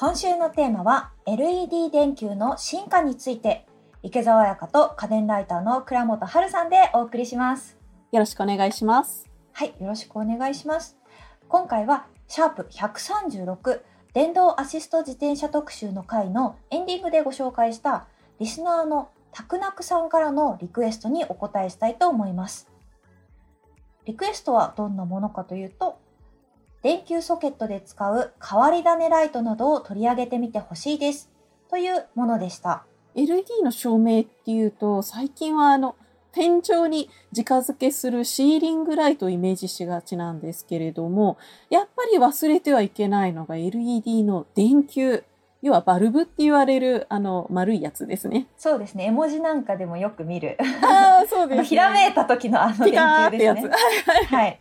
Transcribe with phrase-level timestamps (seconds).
[0.00, 3.66] 今週のテーマは LED 電球の進化について。
[4.04, 7.76] 池澤彩香と家電ライターの倉本春さんでお送りします。
[8.12, 9.28] よろしくお願いします。
[9.50, 10.96] はいよろしくお願いします。
[11.48, 13.80] 今回はシャープ136
[14.12, 18.06] 電動アシスト自転車特集の回のエンディングでご紹介した
[18.38, 22.68] リスナーのたくなくさんからのリクエストにお答えしたいと思います。
[24.04, 25.98] リクエストはどんなものかというと
[26.82, 31.28] 電球ソケットで使う変わり種ライトなどを取り上げてみてほしいです
[31.68, 32.84] というものでした。
[33.14, 35.96] LED の照明っていうと最近はあの
[36.30, 41.36] 天井に近づけするシーリングライトをイメージしがちなんですけれども
[41.68, 45.24] やっぱり忘れてはいけないのが LED の電球
[45.60, 48.46] 要はバルブって言われるあの丸いやつですね。
[48.56, 49.06] そうですね。
[49.06, 50.56] 絵文字なんかでもよく見る。
[50.82, 52.94] ああ、 そうです、ね、ひらめいた時のあの電
[53.30, 53.74] 球ですね。
[54.30, 54.58] はい。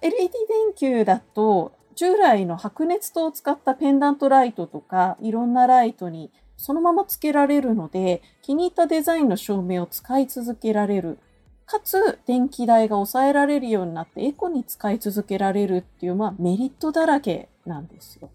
[0.00, 11.18] LED 電球だと従来の白熱灯を使ったペンダントライトとかいろんなライトにそのままつけられるので気に入ったデザインの照明を使い続けられる。
[11.64, 18.30] かつ電気代が抑えられるようになってエコに使い続けられるっていう、まあ、メリットだらけなんですよ。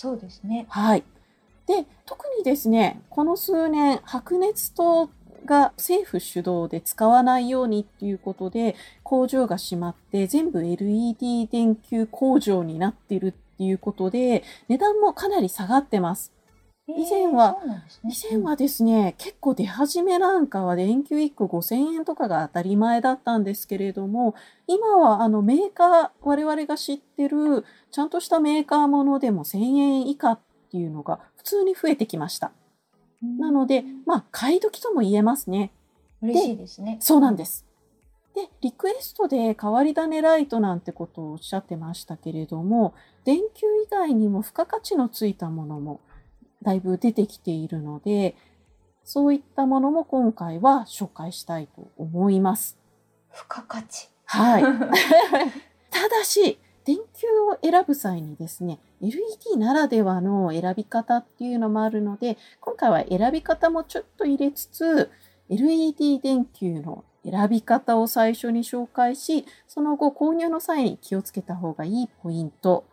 [0.00, 0.64] そうですね。
[0.70, 1.04] はい。
[1.66, 5.10] で、特にですね、この数年、白熱灯
[5.44, 16.32] が政府主導で使わないようにっていうことで、工場が閉まって全部 LED 電球工場になってるっていうことで、値段もかなり下がってます。
[16.96, 24.34] 以前は、ね、以前はですね、結構出始めなんかは電球1個5000円とかが当たり前だったんですけれども、
[24.66, 32.52] 今はあのメーカー、我々が知ってるちゃんとしたメーカーものでも1000円以下っていうのが普通に増えてきました。
[33.38, 35.72] なので、まあ、買い時とも言えますね。
[36.22, 36.98] 嬉しいですね。
[37.00, 37.66] そうなんです。
[38.34, 46.00] で、リクエストで変わり種ライトなんてことをおっしゃってましたけれども、電球以外にも付加価値のついたものも
[46.62, 48.36] だいぶ出てきているので、
[49.04, 52.78] そういったものも今回は紹介したいと思います。
[53.32, 54.08] 付加価値。
[54.26, 54.62] はい。
[55.90, 65.10] ただし、電球を選ぶ際にですね、LED ならではの選び方っていうのもあるので、今回は選び方もちょっと入れつつ、
[65.48, 72.84] LED 電球の選び方を最初に紹介し、その後購入の際に気をつけた方がいいポイント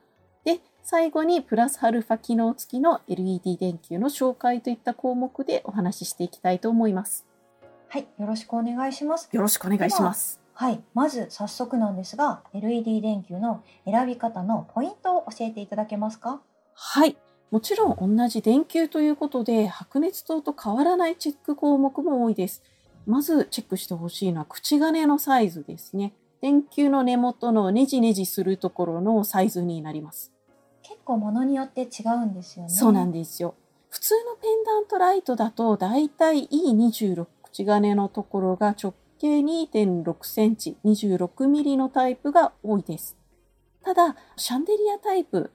[0.84, 7.25] 最後にプラスアルファ機能付きの LED 電球の紹介といった項目でお話ししていきたいと思います。
[7.90, 9.28] はい、よろしくお願いします。
[9.31, 10.40] よろしくお願いします。
[10.53, 16.41] はい、まず早速なんですが、LED 電球の選び方のポイントを教えていただけますか？
[16.74, 17.18] はい、
[17.52, 22.63] もちろん同じ電球ということで、白熱灯と変わらないチェック項目も多いです。
[23.06, 26.13] まずチェックしてほしいのは口金のサイズですね。
[26.41, 30.31] 電球の根元のネジネジするところのサイズになります。
[30.88, 32.70] 結構ものによって違うんですよね。
[32.70, 33.56] そうなんですよ。
[33.90, 43.18] 普通のペンダントライトだとだいたい E26 口金のところが直径2.6センチ26ミリのタイプが多いです。
[43.84, 45.52] ただ、シャンデリアタイプ、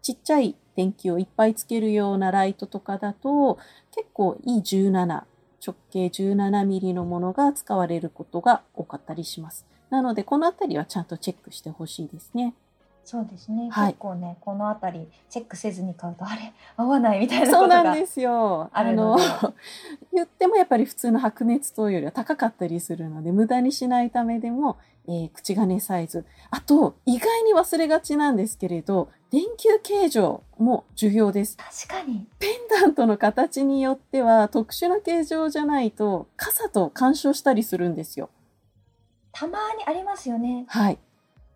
[0.00, 3.58] ちっちゃい電気をいっぱいつけるようなライトとかだと
[3.92, 5.24] 結構 E17
[5.64, 9.66] 直径17ミリのものが使われることが多かったりします。
[9.90, 12.54] なので、このあたりはちゃんとチェックしてほしいですね。
[13.04, 18.70] そうですね、はい、結構ねこの辺りチェックせずに買うとあれ合わないみたいなことがそうなんですよ。
[18.72, 19.18] あの
[20.12, 24.76] 言ってもやっぱり普通の白熱灯よりは高かったりするので無駄にしないためでも、
[25.08, 26.24] えー、口金サイズ。
[26.50, 31.56] あと意外に忘れがちなんですけれど電球形状も重要です。
[31.56, 32.28] 確かに。
[32.38, 38.30] ペンダントの形によっては特殊な形状じゃないと傘と干渉したりするんですよ。
[39.32, 40.66] たまにありますよね。
[40.68, 40.98] はい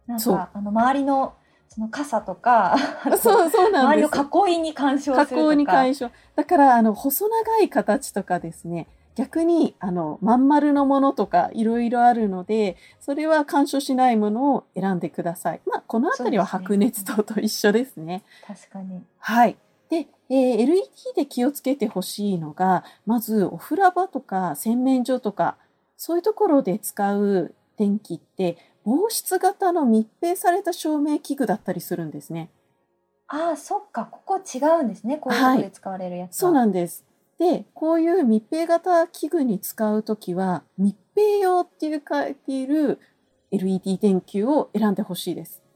[0.06, 1.34] なんかあの周りの
[1.68, 2.76] その傘とか
[3.20, 8.86] そうそうなん周りを囲いに干渉するに干渉だからあの細長い形とかですね
[9.16, 15.60] 逆にあのまん丸のものとかいろいろあるのでそれは干渉しないものを選んでください。
[15.66, 18.24] まあこの辺りは白熱灯と一緒ですね。
[18.46, 19.02] 確かに。
[19.18, 19.56] はい。
[19.88, 25.56] で、えー、LED で気をつけてほしいのがまずお風呂場とか洗面所とか
[25.96, 32.50] そういうところで使う電気って防湿型の密閉された照明器具だったりするんですね。
[33.26, 35.18] ああ、そっか、ここ違うんですね。
[35.18, 37.04] こういうとこで使われるやつ、はい、そうなんです。
[37.40, 43.00] で、こういう密閉型器具に使うときは、密閉用っていう書いている
[43.50, 45.66] LED 電球を選んでほしいです。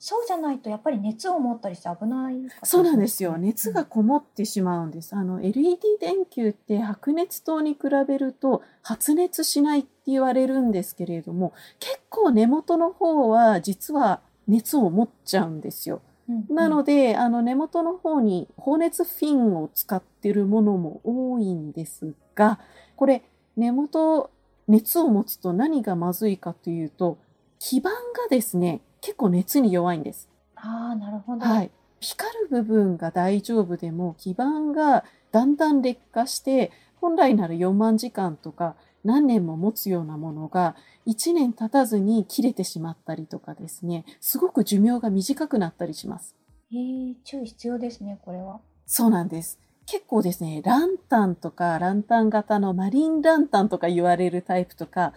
[0.00, 3.36] そうじゃないとやっぱり熱を持ったりして危ない、ね、そうなんですよ。
[3.36, 5.16] 熱がこもってしまうんです。
[5.16, 16.02] あの LED 電球って白熱灯に比べると発熱しないって言われるんですけれども、結構根元の方は実は熱を持っちゃうんですよ。
[16.28, 22.60] うんなので、あの根元の方に放熱フィンを使ってるものも多いんですが、
[22.96, 23.22] これ
[23.56, 24.30] 根元
[24.68, 27.18] 熱を持つと何がまずいかというと、
[27.58, 27.96] 基板が
[28.28, 30.28] ですね、結構熱に弱いんです。
[30.54, 31.44] ああ、なるほど。
[31.44, 31.70] はい。
[32.00, 36.70] 光る部分が大丈夫でも、基板がだんだん劣化して、
[37.00, 46.34] 本来なら4万時間とか何年も持つようなものが1年経たずに切れてしまったりとかですね、すごく寿命が短くなったりします。
[46.70, 48.60] えー、注意必要ですね、これは。
[48.86, 49.58] そうなんです。
[49.86, 55.14] 結構ですね、ランタンとかランタン型のマリンランタンとか言われるタイプとか、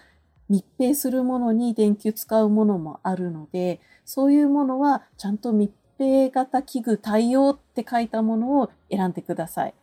[0.48, 9.74] 密閉するものに電球使うものもあるので、そういうものはちゃんと密閉型器具対応って書いたものを選んでください。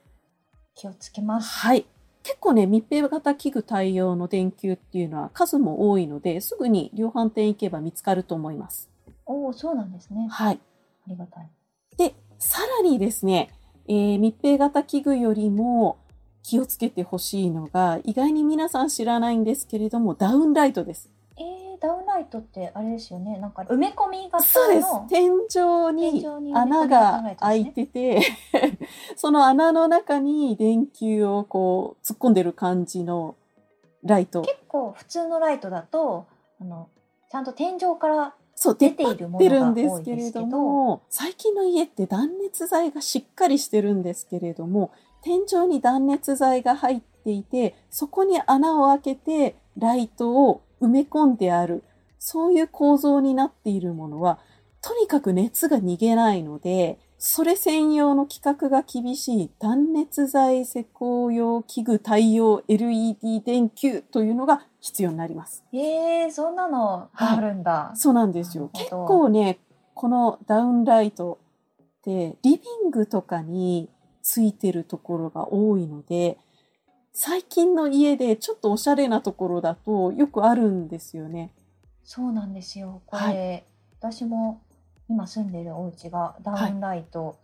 [0.74, 1.48] 気をつけます。
[1.48, 1.86] はい。
[2.28, 8.90] 結構ね、密閉型器具対応の電球っていうのは数も多いので、すぐに量販店行けば見つかると思います。
[9.24, 10.28] おお、そうなんですね。
[10.30, 10.60] はい。
[11.06, 11.48] ありがたい。
[11.96, 13.48] で、さらにですね、
[13.88, 15.96] えー密閉型器具よりも
[16.42, 21.10] 気をつけてほしいのが、意外に皆さん知らないんですけれども、ダウンライトです。
[21.40, 23.38] えー、ダウンライトってあれですよね。
[23.38, 24.42] なんか埋め込み型の。
[24.42, 24.88] そうです。
[25.08, 28.20] 天井に穴が開いてて、
[29.16, 33.36] その穴の中に電球をこう突っ込んでる感じの
[34.02, 34.42] ライト。
[34.42, 36.26] 結構普通のライトだと、
[36.60, 36.88] あの、
[37.30, 44.90] ちゃんと天井から出出てているものが多んですけいですけどれども、最近の家って断熱材がしっかりしてるんですけれども、
[45.22, 51.82] 天井に断熱材が入っていて、そこに穴を開けてライトを埋め込んである、
[52.18, 54.38] そういう構造になっているものは、
[54.80, 65.64] とにかく熱が逃げないので、それ専用の規格が厳しい断熱材施工用器具対応 LED 電球というのが必要になります。
[65.72, 67.90] えー、そんなのがあるんだ。
[67.96, 68.70] そうなんですよ。
[68.72, 69.58] 結構ね、
[69.94, 71.40] このダウンライト
[71.82, 73.88] ってリビングとかに
[74.22, 76.38] ついてるところが多いので、
[77.20, 81.50] 最近の家でちょっとおしゃれなところだとよくあるんですよね。
[82.04, 83.02] そうなんですよ。
[83.06, 83.66] これ、
[83.98, 84.62] 私も
[85.08, 87.36] 今住んでるお家がダウンライト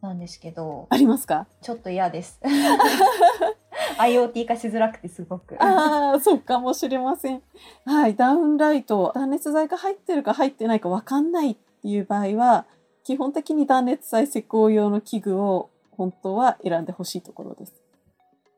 [0.00, 1.46] なんですけど、ありますか？
[1.60, 2.40] ちょっと嫌です。
[4.00, 5.62] IoT 化しづらくてすごく。
[5.62, 7.42] ああ、そうかもしれません。
[7.84, 8.16] はい。
[8.16, 12.64] ダウンライト、断熱材が入ってるか入ってないかわかんないっていう場合は、
[13.04, 17.74] 基本的に断熱材施工用の器具を本当は選んでほしいところです。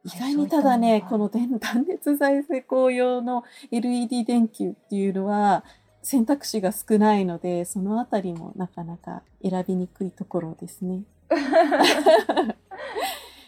[0.04, 5.64] 意外にただね、この電断熱材施工用の LED 電球っていうのは
[6.02, 11.02] 選択肢が少ないので、そのあたりもなかなか選びにくいところですね。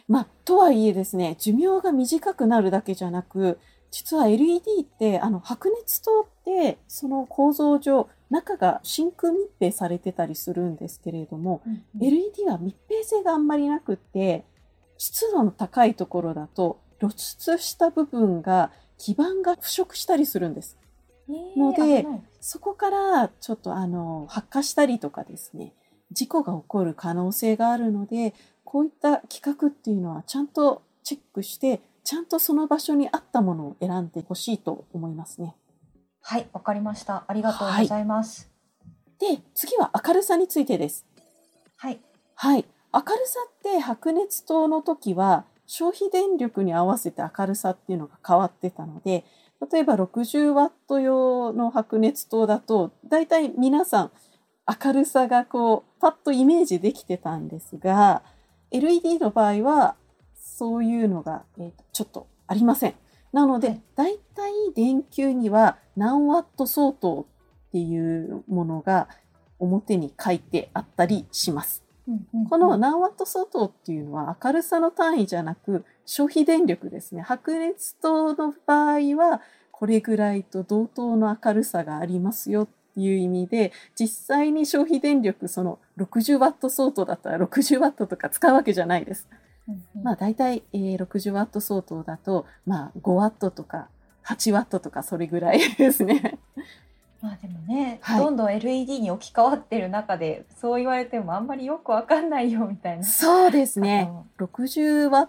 [0.09, 3.59] まあ、とはいえですね、寿命が短くなるだけじゃなく、
[3.91, 14.45] 実は LED って、あの、白熱灯って、その構造上、中が真空密閉されてたりするんですけれども、うんうん LED は密閉性があんまりなくって、
[15.03, 20.79] 湿度の高いところだと露出した部分が基板が腐食したりするんです。
[21.29, 22.07] えーので
[22.41, 25.73] そこからちょっとあの発火したりとかですね、
[26.13, 28.33] 事故が起こる可能性があるので、
[28.65, 35.57] こういった規格っていうのはちゃんとチェックして、ちゃんとその場所に合ったものを選んでほしいと思いますね。
[36.21, 37.25] はい、わかりました。
[37.27, 38.49] ありがとうございます。
[39.19, 41.07] で、次は明るさについてです。
[41.77, 42.01] はい。
[42.35, 42.65] はい。
[42.95, 49.25] 明るさって白熱灯の時は消費電力に合わせて明るさっていうのが変わってたので、
[49.73, 54.11] 例えば60ワット用の白熱灯だと、だいたい皆さん
[54.85, 58.23] 明るさがこう、パッとイメージできてたんですが、
[58.71, 59.97] LED の場合は
[60.35, 62.95] そういうのが、えーとちょっとありません。
[63.33, 67.27] なのではい、だいたい電球には何ワット相当
[67.69, 69.09] っていうものが
[69.59, 71.83] 表に書いてあったりします。
[72.49, 77.23] この何ワット相当っていうのは明るさの単位じゃなく消費電力ですね。
[77.23, 79.41] 白熱灯の場合は
[79.71, 89.29] これぐらいと同等の明るさがありますよっていう意味で実際に消費電力その60ワット相当だったら60ワットとか使うわけじゃないです。
[90.03, 93.89] まあ大体、えー60ワット相当だとまあ5ワットとか
[94.25, 96.39] 8ワットとかそれぐらいですね。
[97.23, 103.05] まあでもね、はいどんどん LED に置き換わってる中でそう言われてもあんまりよくわかんないよみたいな。
[103.05, 104.09] そうですね。
[104.11, 105.29] あの60ワッ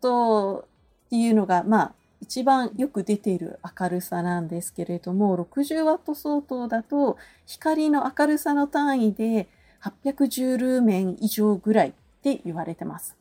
[0.00, 0.64] ト
[1.06, 9.46] っていうのが、まあ、一番よく出ている明るさなんですけれども、60ワット相当だと、光の明るさの単位で
[9.82, 13.16] 810ルーメン以上ぐらいって言われてます。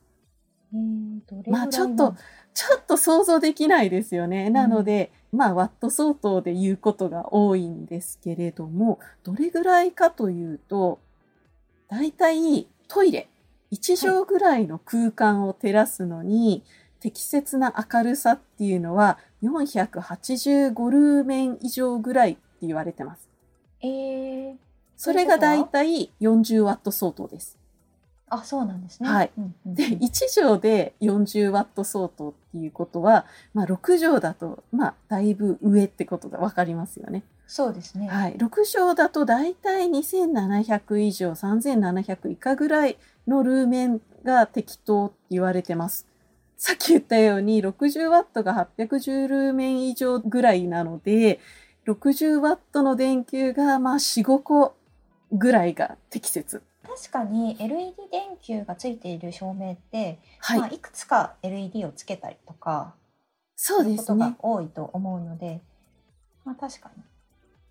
[1.48, 2.16] まあちょっと
[2.54, 4.50] ちょっと想像できないですよね。
[4.50, 11.00] なので、まあ、ワット相当で言うことが多いんですけれども、どれぐらいかというと、
[11.90, 13.28] だいたいトイレ
[13.72, 16.64] 1畳ぐらいの空間を照らすのに、
[17.00, 23.28] 適切な明るさっていうのは485ルーメン以上ぐらいって言われてます。
[23.82, 24.56] えー、
[24.96, 27.58] それがだいたい40ワット相当です。
[28.34, 29.10] あ、そうなんですね。
[29.10, 37.24] はいうんうんうんで、1畳で40ワット相当っていうことは、まあ6畳だと、まあだいぶ上ってことがわかりますよね。
[37.48, 38.08] そうですね。
[38.08, 38.36] はい。
[38.36, 42.98] 6畳だとだいたい2700以上、3700以下ぐらい
[43.28, 46.08] のルーメンが適当って言われてます。
[46.58, 51.40] さっき言ったように60ワットが810ルーメン以上ぐらいなので、
[51.86, 54.76] 60ワットの電球がまあ4、5個
[55.32, 56.64] ぐらいが適切。
[56.96, 60.60] 確かに LED 電球がついている照明って、はい。
[60.60, 62.94] まあ、いくつか LED をつけたりとか、
[63.56, 64.38] そうでいうことがすね。
[64.40, 65.62] 多いと思うので、
[66.46, 67.04] まあ確かに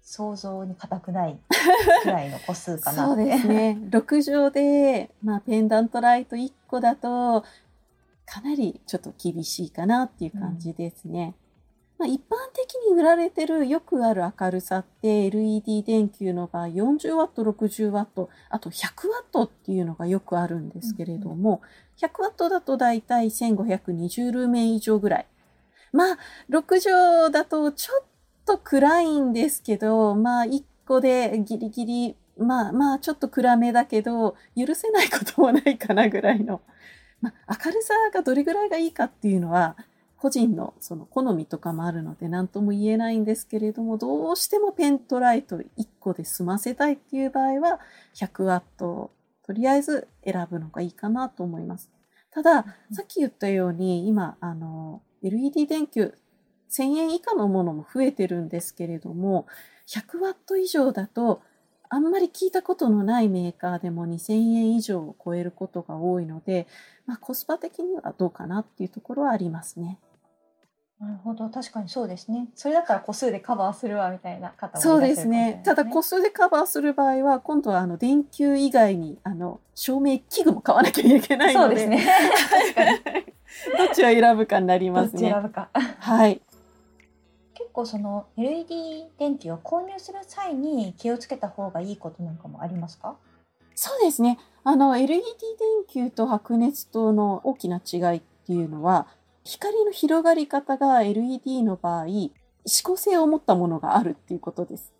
[0.02, 1.38] 想像に難くない
[2.02, 3.16] くらいの個数かなそう。
[3.16, 3.78] ですね。
[3.90, 7.44] 6畳で、まあ、ペンダントライト1個だと、
[8.26, 11.34] かなりちょっと厳しいかなっていう感じですね。
[12.02, 21.62] まあ、一般的に売られてるよくある明るさって LED 電球の場合40ワット、60ワット、あと100ワットっていうのがよくあるんですけれども、
[21.99, 25.26] 100ワットだとだいたい1520ルーメン以上ぐらい。
[25.92, 26.18] まあ、
[26.50, 28.04] 6畳だとちょっ
[28.47, 36.62] と暗いんですけど、まあ、1個でギリギリ、まあまあ、ちょっと暗めだけど、許せないこともないかなぐらいの。
[37.21, 39.76] まあ、明るさがどれぐらいがいいかっていうのは、
[40.22, 45.64] 個人のその好みとかもあるので何とも言えないんですけれども、どうしてもペントライト1
[45.98, 47.80] 個で済ませたいっていう場合は、
[48.14, 49.10] 100ワットを
[49.44, 51.90] とりあえず選ぶのがいいかなと思います。
[52.30, 56.14] ただ、さっき言ったように、今、あの、LED 電球、
[56.70, 59.48] 1000円以下のものも増えてるんですけれども、
[59.88, 61.42] 100ワット以上だと、
[61.88, 66.68] あんまり聞いたことのないメーカーでも2000円以上を超えることが多いので、
[67.06, 69.98] まあ、コスパ的にはどうかなっていうところはありますね。
[71.02, 72.47] なるほど、確かにそうですね。
[72.54, 75.61] それだったら個数でカバーするわみたいな方もいそうですね。
[75.64, 82.06] ただ、個数でカバーする場合は、今度はあの電球以外にあの照明器具も買わなきゃいけないので、そうです
[83.09, 83.26] ね。
[83.76, 85.23] どっちを選ぶかになりますね。
[85.23, 85.71] ち選ぶか。
[85.73, 86.40] はい。
[87.54, 93.16] 結構その LED 電球を購入する際に気をつけた方がいいことなんかもありますか？
[93.75, 94.38] そうですね。
[94.62, 95.25] あの、LED
[95.90, 99.09] 電球と白熱灯の大きな違いっていうのは、
[99.44, 102.32] 光の広がり方が LED の場合、指
[102.82, 104.92] 向性を持ったものがあるっていうことです。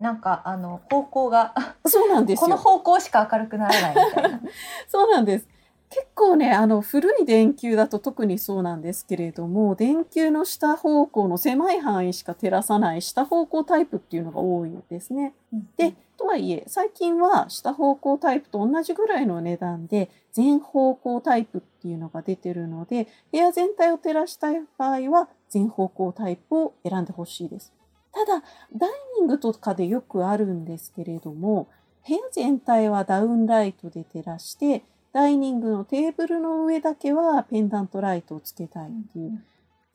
[0.00, 1.54] なんかあの方向が
[1.86, 2.60] そうなんですこのよ。
[2.60, 4.40] 方向しか明るくならないみたいな。
[4.88, 5.46] そうなんです。
[5.92, 15.34] 結構ね、あの、古い電球だと特にそうなんですけれども、電球の下方向の狭い範囲しか照らさない下方向タイプっていうのが多いんですね。
[15.76, 27.70] で、とはいえ、最近は下方向タイプと同じぐらいの値段で、全方向タイプっていうのが出てるので、部屋全体を照らしたい場合は、全方向タイプを選んでほしいです。
[28.12, 28.42] ただ、
[28.74, 31.68] ダイニングとかでよくあるんですけれども、
[32.08, 39.42] 部屋全体はダウンライトで照らして、ダイニングのテーブルの上だけはペンダントライトをつけたいっていう。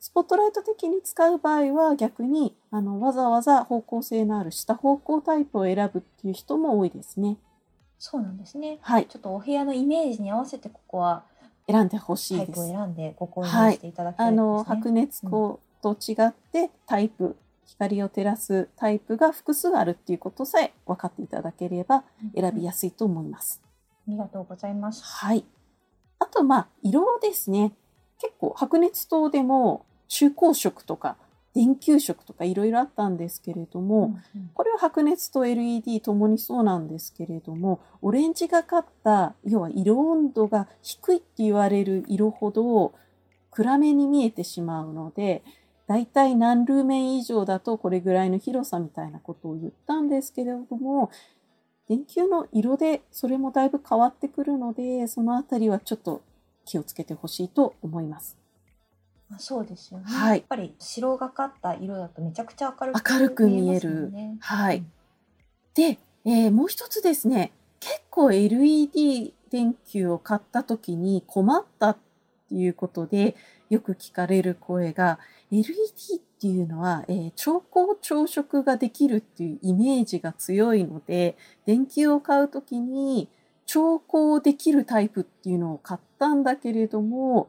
[0.00, 7.36] スポットライト的に使う場合は逆にあのわざわざ方向性のある下方向タイプを選ぶっていう人も多いですね。
[7.98, 8.78] そうなんですね。
[8.80, 9.06] はい。
[9.06, 11.24] ちょっとお部屋のイメージに合わせてここは
[11.66, 12.76] 選んでほしタイプをいです。
[12.76, 14.40] 選んでご購入していただきたいですね。
[14.40, 22.04] あの、白熱光と違ってタイプ、光を照らすタイプが複数あるっていうことさえ分かっていただければ
[22.36, 23.60] 選びやすいと思います。
[24.08, 25.02] ありがとうございます。
[25.04, 25.44] はい。
[26.18, 27.72] あと、まあ、色ですね。
[28.18, 31.16] 結構、白熱灯でも中光色とか
[31.54, 33.96] 電球色とかいろいろあったんですけれども、
[34.34, 42.92] うんうんこれは白熱と LED ともにそうなんですけれども、オレンジがかった、要は色温度が低いって言われる色ほど
[43.52, 45.44] 暗めに見えてしまうので、
[45.86, 51.10] だいたい何ルーメン以上だとこれぐらいの広さみたいなことを言ったんですけれども、
[51.88, 56.22] 電球の色でそれもだいぶ変わってくるので、そのあたりはちょっと
[56.66, 58.36] 気をつけてほしいと思います。
[59.30, 60.04] あそうですよね。
[60.06, 64.12] はいやっぱり白がかった色だとめちゃくちゃ明るく明るく見える。
[64.40, 64.84] はい。
[65.74, 71.96] で、えーもう一つですね、結構 LED 電球を買った時に困ったっ
[72.48, 73.34] ていうことで
[73.70, 75.18] よく聞かれる声が、
[75.50, 75.66] LED
[76.16, 81.36] っていうのは、えー超光朝食ができるっていうイメージが強いので、
[81.66, 83.28] 電球を買う時に
[83.66, 87.48] 超光できるタイプっていうのを買ったんだけれども、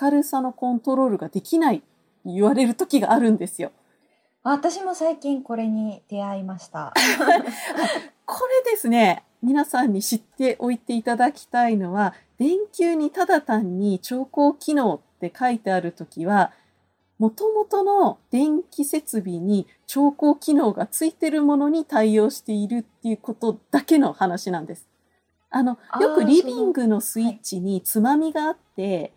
[0.00, 1.82] 明るさのコントロールができない
[2.24, 3.70] 言われる時があるんですよ。
[4.42, 6.94] 私も最近これに出会いました。
[8.24, 16.06] これですね、皆さんに知っておいていただきたいのは、電球にただ単に調光機能って書いてあると
[17.18, 24.88] きは、元々の電気設備に調光機能がついてるものに対応しているっていうことだけの話なんです。
[25.50, 29.12] あの、よくリビングのスイッチにつまみがあって、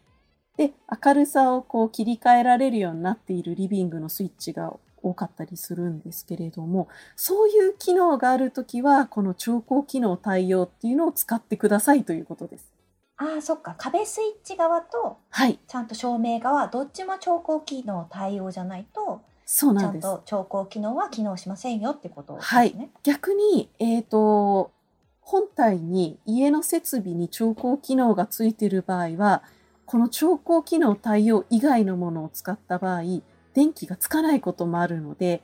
[0.58, 12.71] で、明るさをこう切り替えられるようになっているリビングのスイッチが多かったりするんですけれども、そういう機能があるときは、この調光機能対応っていうのを使ってくださいということです。
[13.22, 13.76] ああ、そっか。
[13.78, 15.60] 壁スイッチ側と、はい。
[15.68, 20.04] ちゃんと照明側、どっちも調光機能対応じゃないと、ちゃんそうなんです。
[20.04, 22.90] と調光機能は機能しませんよってことですはいね。
[23.04, 24.72] 逆に、えっ、と、
[25.20, 29.44] 本体に家の設備に調光機能がついている場合は、
[29.86, 33.02] この調光機能対応以外のものを使った場合、
[33.54, 35.44] 電気がつかないこともあるので、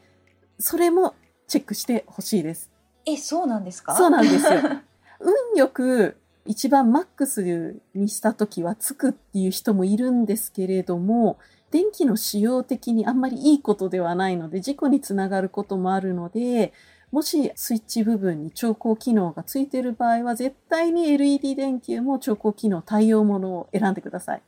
[0.57, 1.13] それも
[1.47, 2.71] チェックしてほしいです。
[3.05, 3.95] え、そうなんですか？
[3.95, 4.61] そうなんですよ。
[5.19, 6.17] 運よく
[6.47, 11.37] 一番マックスにした時はつくっていう人もいるんですけれども、
[11.71, 16.73] 電気の使用的にあんまりいいことではないので、事故につながることもあるので、
[17.11, 24.41] もしスイッチ部分に調光機能がついている場合は、絶対に LED 電球も調光機能対応ものを選んでください。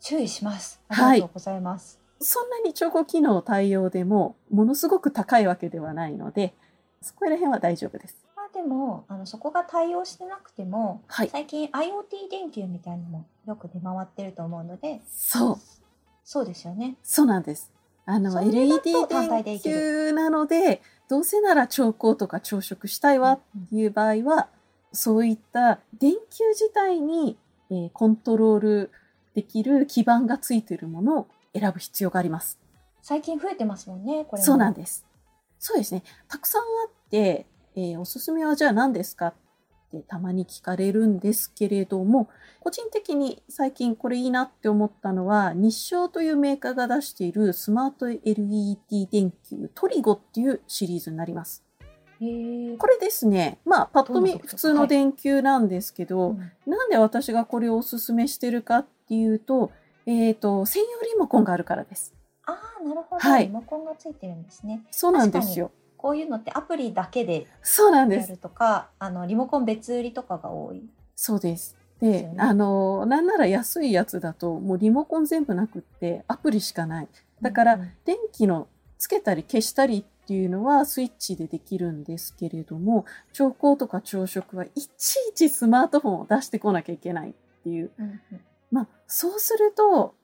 [0.00, 0.80] 注意します。
[0.88, 2.00] あはいりがとうございます。
[2.20, 6.54] そんなに調光機能対応でも、ものすごく高いわけではないので、
[7.00, 8.23] そこら辺は大丈夫です。
[8.54, 11.28] まあでも、あの、そこが対応してなくても、はい。
[11.30, 15.58] 最近 IoT 電球みたいなのもよく出回ってると思うので、そう。
[16.24, 16.96] そうですよね。
[17.02, 17.70] そうなんです。
[18.06, 18.92] あの、LED
[19.44, 24.48] 電球なので、どうせなら調光とか調色したいわっていう場合は、
[24.92, 27.38] そういった電球自体に、
[27.70, 28.90] えーコントロール
[29.34, 32.58] できる基板がついているものを選ぶ必要があります。
[33.02, 35.04] 最近増えてますもんね、これもそうなんです。
[35.58, 36.02] そうですね。
[36.28, 37.46] たくさんあって、
[37.76, 39.28] えーおすすめはじゃあ何ですか？
[39.28, 39.34] っ
[39.90, 42.28] てたまに聞かれるんですけれども、
[42.60, 51.64] 個人的に最近これいいなって思ったのは、日照というメーカーが出しているスマート LED 電球トリゴっていうシリーズになります。
[52.20, 59.70] これですね、まあ、パッと見普通の電球なんですけど、うんなんで私がこれをおすすめしてるかっていうと、
[60.06, 62.14] えっ、と、専用リモコンがあるからです。
[62.46, 63.20] ああ、なるほど。
[63.20, 64.82] はいリモコンがついてるんですね。
[64.90, 65.70] そうなんですよ。
[66.04, 68.28] こういうのってアプリだけでそうなんです。
[68.28, 70.82] やるとか、あのリモコン別売りとかが多い。
[71.16, 71.78] そうです。
[71.98, 77.08] でねあの、なんなら安いやつだと、もうリモコン全部なくって、アプリしかない。
[77.40, 87.92] だから電気のつけたり消したりっていうのはスイッチでできるんですけれども、調光とか朝食はいちいちスマートフォンを出してこなきゃいけないっていう。
[87.98, 88.40] うんうん
[88.70, 90.16] まあ、そうすると、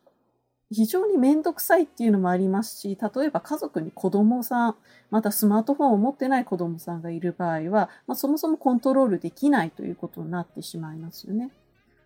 [0.72, 4.76] 非常にめんどくさいっていうのもありますし、例えば家族に子供さん、
[5.10, 11.50] またスマートフォンを持ってない子供さんがいる場合は、まあ、そもそもコントロールできないということになってしまいますよね。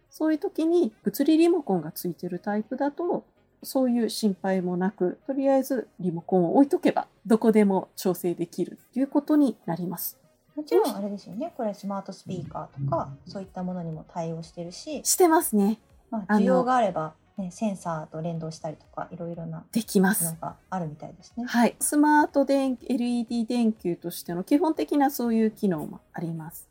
[0.09, 3.25] そういう時に物理リモコンがついてるタイプだと、
[3.63, 10.19] そういう心配もなく、とりあえずリモコンを置いとけば、どこでも調整できるということになります。
[10.55, 11.53] もちろんあれですよね。
[11.57, 15.81] これスマートスピーカーとかそういったものにも対応してるし、してますね。
[16.11, 20.37] ま需要があれば、ね、センサーと連動したりとかいろいろなできますの。
[20.41, 21.45] があるみたいですね。
[21.47, 21.77] はい。
[21.81, 26.69] スマート電 LED 電球としての基本的なそういう機能もあります。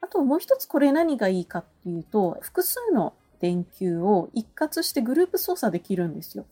[0.00, 6.44] あともう一つこれ何がいいかっていうと、複数の電球を一括してグループ操作できるんですよ。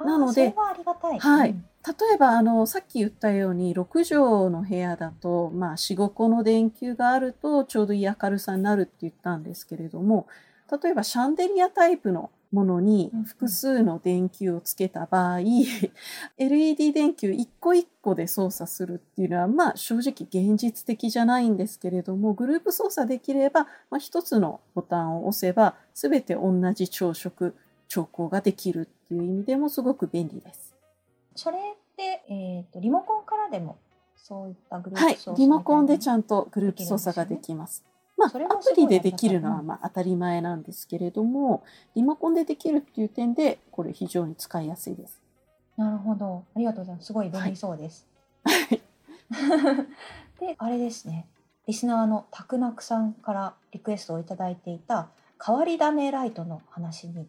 [0.00, 1.18] なのではありがたい。
[1.18, 10.26] はいうん例えば、あの、さっき言ったように、6畳の部屋だと、まあ、4、5個の電球があると、ちょうどいい明るさになるって言ったんですけれども、
[10.82, 15.40] 例えば、シャンデリアタイプのものにうんうん複数の電球をつけた場合、
[16.38, 27.54] LED 電球1個1個で操作するっていうのは、まあ、正直現実的じゃないんですけれども、グループ操作できれば、まあ、1つのボタンを押せば、すべて同じ朝食、
[27.88, 30.74] 調光ができるっていう意味でもすごく便利です。
[31.34, 31.60] それっ
[31.96, 33.78] て、えっ、と、リモコンからでも、
[34.16, 37.84] そういったグルーはいプ操作、リモコンでちんゃんとグループ操作ができます。
[38.24, 41.62] まあ、それアプリでできるのはまあ当たり前なんですけれども、
[41.94, 45.20] リモコンでできるっていう点で、これ非常に使いやすいです。
[45.76, 46.44] なるほど。
[46.54, 47.06] ありがとうございます。
[47.06, 48.06] すごい便利そうです。
[50.40, 51.26] で、あれですね。
[51.66, 55.08] リスナーのたくなくさんからリクエストをいただいていた
[55.44, 57.26] 変わり種ライトの話に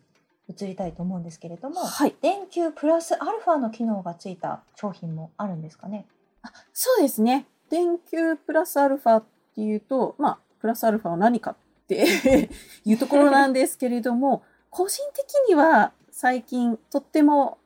[0.48, 2.16] 移りたいと思うんですけれども、はい。
[2.22, 6.06] 電球プラスアルファの機能がついた商品もあるんですかね？
[6.42, 7.48] あそうですね。
[7.70, 9.24] 電球プラスアルファっ
[9.56, 11.56] ていうと、まあ、プラスアルファは何かっ
[11.88, 12.50] て
[12.86, 17.60] いうところなんですけれども、 個人的には最近とっても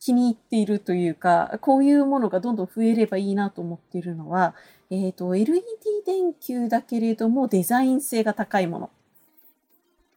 [0.00, 4.54] 気に入っているというか、こういうものがどんどん増えればいいなと思っているのは、
[4.88, 5.62] えっ、と、LED
[6.06, 8.90] 電球だけれどもデザイン性が高いもの。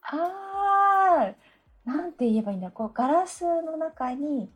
[0.00, 2.70] あー、なんて言えばいいんだ。
[2.70, 4.48] こう、ガラスの中に、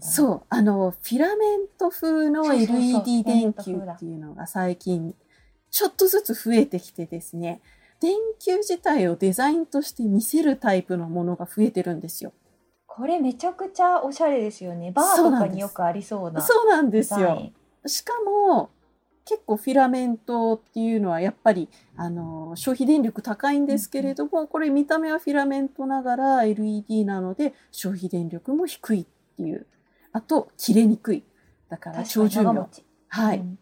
[0.00, 5.14] そう、あの、フィラメント風の LED 電球っていうのが最近、
[5.72, 7.60] ちょっとずつ増えてきてですね、
[8.00, 12.32] 電球自体をデザインとして見せるタイプのものが増えてるんですよ。
[12.86, 14.92] これめちゃくちゃおしゃれですよね。
[14.92, 17.50] バーとかによくありそうなそうなんでデすよ。
[17.86, 18.68] しかも、
[19.24, 29.06] 結構フィラメントっていうのはやっぱりあの消費電力高いんですけれども、これ見た目はフィラメントながら LED なので消費電力も低いっ
[29.36, 29.66] ていう。
[30.12, 31.22] あと切れにくい。
[31.70, 32.68] だから長寿命。
[33.08, 33.38] はい。
[33.38, 33.58] うん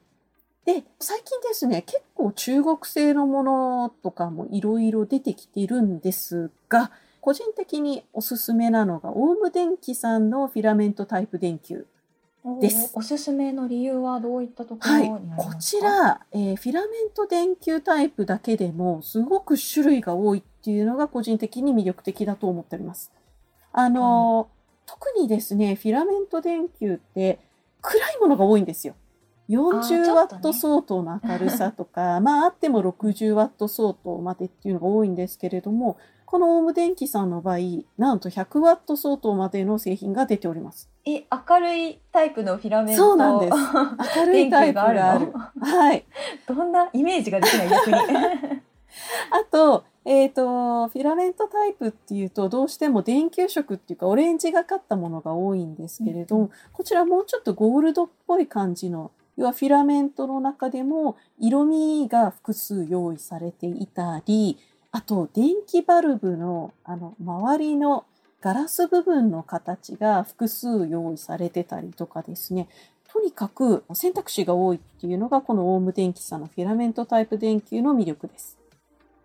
[0.74, 11.86] で、最近ですね、結構中国製のものとかもいろいろ出てきてるんですが、個人的におすすめなのが、オウム電機さんのフィラメントタイプ電球。
[12.58, 23.12] ですおすすめの理由はどういったところはいにありますか、こちら、えーフィラメント電球タイプだけでも、すごく種類が多いっていうのが個人的に魅力的だと思っております。
[23.72, 27.38] あのー特にですね、フィラメント電球って
[27.80, 28.94] 暗いものが多いんですよ。
[29.50, 35.98] 40ちょっとねワット相当の明るさとか、まああっても60ワット相当までっていうのが多いんですけれども、
[36.30, 37.58] このオウム電機さんの場合、
[37.98, 40.88] なんと100ワット相当までの製品が出ております。
[41.04, 43.52] え、明るいタイプのフィラメントそうなんです
[44.20, 46.04] 明るいタイプがあるはい。
[46.46, 47.96] どんなイメージができない逆に。
[49.30, 64.58] あと、えっ、と、フィラメントタイプっていうと、どうしても電球色っていうか、オレンジがかったものが多いんですけれども、うんこちらもうちょっとゴールドっぽい感じの、要はフィラメントの中でも色味が複数用意されていたり、
[64.92, 68.04] あと、電気バルブの、あの、周りの
[68.40, 72.68] ガラス部分の形が複数用意されてたりとかですね、
[73.12, 78.58] とにかく選択肢が多いっていうのが、このオウム電機さんのフィラメントタイプ電球の魅力です。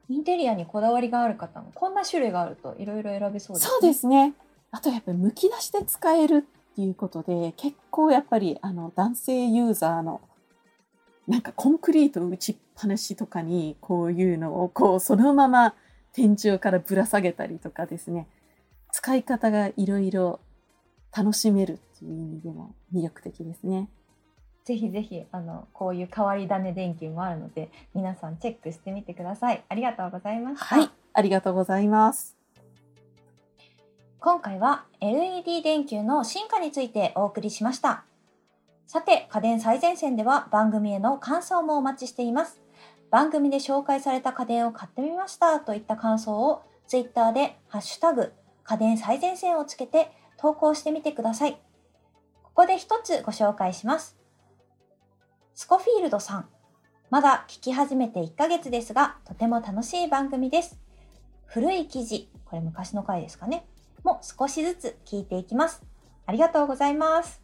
[0.10, 3.72] インテリアにこだわりがある方もこんな種類があるといろいろ選べそうですね。
[3.72, 4.34] そうですね。
[4.72, 10.20] あとやっぱり剥き出して使えるっていうことで、結構やっぱりあの男性ユーザーの
[11.26, 15.74] なんかコンクリート打ちっぱなしとかにこういうのをこうそのまま
[16.12, 18.28] 天井からぶら下げたりとかですね。
[18.92, 20.42] 使い方がいろいろ
[21.16, 23.90] 楽しめるっていう意味でも魅力的ですね。
[24.66, 29.64] ぜひぜひあのこういう変わり種電球もあるので皆さんチェックしてみてください。
[29.70, 30.66] ありがとうございました。
[30.66, 30.90] はい。
[31.14, 32.36] ありがとうございます。
[34.26, 38.06] 今回は LED 電球の進化についてお送りしました。
[38.88, 42.60] さて、家電最前線では番組への感想もお待ちしています。
[43.12, 48.34] 番組で紹介された家電を買ってみましたといった感想を Twitter でハッシュタグ
[48.64, 51.60] 家電最前線をつけて投稿してみてください。
[52.42, 54.18] ここで一つご紹介します。
[55.54, 56.50] スコフィールドさん。
[57.12, 60.80] まだ聞き始めて1ヶ月ですが、とても楽しい番組です。
[61.46, 63.68] 古い記事、これ昔の回ですかね。
[64.06, 65.82] も少しずつ聞いていきます。
[66.28, 67.42] ありがとうございます。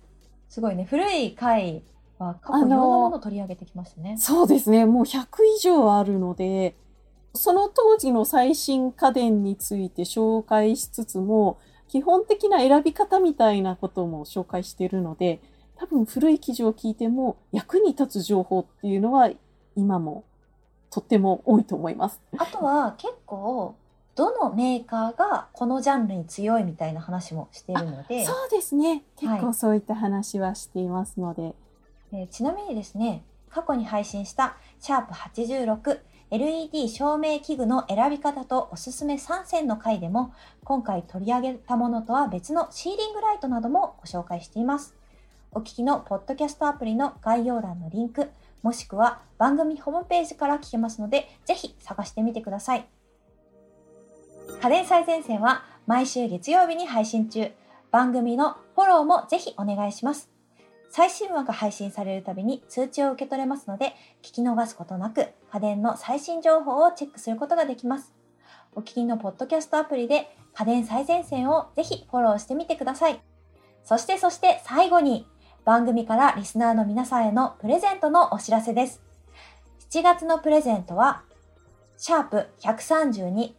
[0.47, 1.83] すごいね、古い回
[2.19, 4.15] は過去いろんなものを取り上げてきましたね。
[4.19, 4.85] そうですね。
[4.85, 5.25] もう100
[5.57, 6.75] 以上あるので、
[7.33, 15.41] その当時の最新家電について紹介しつつも、基本的な選び方みたいなことも紹介しているので、
[15.77, 19.31] 多分古い記事を聞いても役に立つ情報っていうのは
[19.75, 20.25] 今も
[20.91, 22.21] とっても多いと思います。
[22.37, 23.75] あとは結構、
[24.15, 29.03] どのメーカーがこのジャンルに強いみたいな話もしているので、そうですね。
[29.15, 31.53] 結はい構そういった話はしていますので。
[32.11, 35.13] えーちなみにですね、過去に配信したシャープ
[36.29, 44.95] 86LED 照明器具の選び方とおすすめ3選の回でも、今回取り上げたものとは別のシーリングライトなどもご紹介しています。
[45.53, 48.29] お聞きのポッドキャストアプリの概要欄のリンク、
[48.61, 52.85] もしくは番組ホームページから聞けますので、ぜひ探してみてください。
[54.61, 57.51] 家電最前線は毎週月曜日に配信中。
[57.91, 60.29] 番組のフォローもぜひお願いします。
[60.89, 68.13] 最新話が配信されるたびに通知を受け取れますので、聞き逃すことなく家電の最新情報をチェックすることができます。
[68.73, 73.21] お聞きのポッドキャストアプリで家電最前線をぜひフォローしてみてください。
[73.83, 75.27] そしてそして最後に
[75.65, 79.01] 番組からリスナーの皆さんへのプレゼントのお知らせです。
[79.89, 81.23] 7月のプレゼントは、
[81.97, 83.53] シャープ132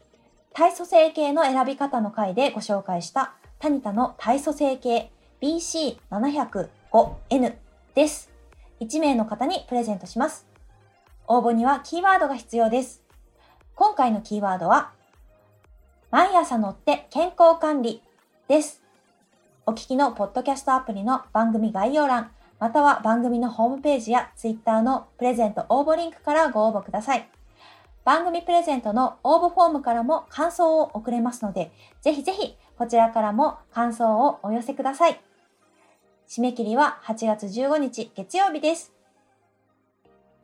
[0.54, 5.10] 体組成計の選び方の回でご紹介したタニタの体組成計
[5.40, 7.54] BC705N
[7.94, 8.30] です。
[8.80, 10.46] 1名の方にプレゼントします。
[11.26, 13.02] 応募にはキーワードが必要です。
[13.74, 14.92] 今回のキーワードは、
[16.10, 18.02] 毎朝乗って健康管理
[18.46, 18.82] です。
[19.64, 27.31] お聞きのポッドキャストアプリの番組概要欄、または番組のホームページや Twitter のプレゼント応募リンクからご応募ください。
[28.04, 35.20] 番組プレゼントの応募フォームからも感想を送れますので、ぜひぜひこちらからも感想をお寄せください。
[36.28, 38.92] 締め切りは8月15日月曜日です。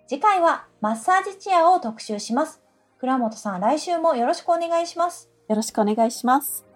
[0.07, 2.63] 次回はマッサージチェアを特集します。
[2.99, 5.29] 倉本さん、来週もよろしくお願いします。
[5.49, 6.68] よろしくお願いします。